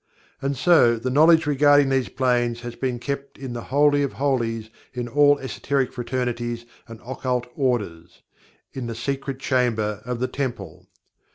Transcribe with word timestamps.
And 0.41 0.57
so 0.57 0.95
the 0.97 1.11
knowledge 1.11 1.45
regarding 1.45 1.89
these 1.89 2.09
Planes 2.09 2.61
has 2.61 2.75
been 2.75 2.97
kept 2.97 3.37
in 3.37 3.53
the 3.53 3.65
Holy 3.65 4.01
of 4.01 4.13
Holies 4.13 4.71
in 4.95 5.07
all 5.07 5.37
Esoteric 5.37 5.93
Fraternities 5.93 6.65
and 6.87 6.99
Occult 7.05 7.45
Orders, 7.55 8.23
in 8.73 8.87
the 8.87 8.95
Secret 8.95 9.37
Chamber 9.39 10.01
of 10.03 10.19
the 10.19 10.27
Temple. 10.27 10.87